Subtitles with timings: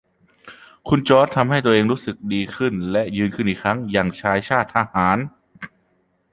[0.87, 5.17] คุณจอร์จทำให้ตัวเองรู้สึกดีขึ้นและยืนขึิ้นอีกครั้งอย่างชายชาติทหาร